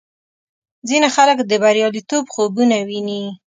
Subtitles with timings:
[0.89, 3.23] ځینې خلک د بریالیتوب خوبونه ویني.